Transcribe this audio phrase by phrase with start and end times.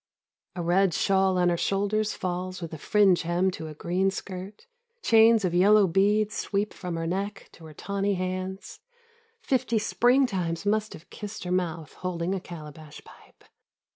[0.55, 4.65] A red shawl on her shoulders falls with a fringe hem to a green skirt;
[5.03, 8.79] Chains of yellow beads sweep from her neck to her tawny hands.
[9.43, 13.43] Fifty springtimes must have kissed her mouth holding a calabash pipe.